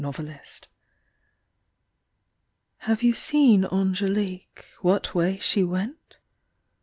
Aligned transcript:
86 0.01 0.17
ANGELIQUE 0.29 0.67
Have 2.89 3.03
you 3.03 3.13
seen 3.13 3.65
Angelique, 3.65 4.65
What 4.81 5.13
way 5.13 5.37
she 5.37 5.63
went? 5.63 6.17